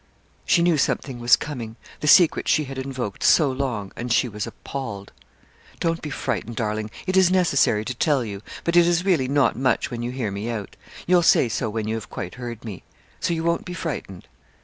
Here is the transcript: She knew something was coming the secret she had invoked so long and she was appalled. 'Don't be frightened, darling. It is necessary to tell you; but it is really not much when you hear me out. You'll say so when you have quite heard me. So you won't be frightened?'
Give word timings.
She 0.47 0.63
knew 0.63 0.79
something 0.79 1.19
was 1.19 1.35
coming 1.35 1.75
the 1.99 2.07
secret 2.07 2.47
she 2.47 2.63
had 2.63 2.79
invoked 2.79 3.21
so 3.21 3.51
long 3.51 3.91
and 3.95 4.11
she 4.11 4.27
was 4.27 4.47
appalled. 4.47 5.11
'Don't 5.79 6.01
be 6.01 6.09
frightened, 6.09 6.55
darling. 6.55 6.89
It 7.05 7.15
is 7.15 7.29
necessary 7.29 7.85
to 7.85 7.93
tell 7.93 8.25
you; 8.25 8.41
but 8.63 8.75
it 8.75 8.87
is 8.87 9.05
really 9.05 9.27
not 9.27 9.55
much 9.55 9.91
when 9.91 10.01
you 10.01 10.09
hear 10.09 10.31
me 10.31 10.49
out. 10.49 10.75
You'll 11.05 11.21
say 11.21 11.47
so 11.49 11.69
when 11.69 11.87
you 11.87 11.93
have 11.93 12.09
quite 12.09 12.33
heard 12.33 12.65
me. 12.65 12.81
So 13.19 13.35
you 13.35 13.43
won't 13.43 13.63
be 13.63 13.75
frightened?' 13.75 14.27